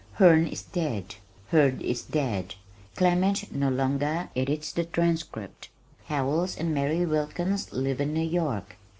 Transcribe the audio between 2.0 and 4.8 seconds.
dead, Clement no longer edits